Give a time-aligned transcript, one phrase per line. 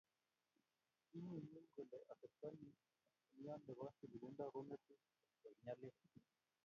[1.07, 2.47] King'gung'uny kole atepto
[3.35, 4.93] niyo ne bo tililndo ko kokung'etu
[5.39, 5.95] koek nyalil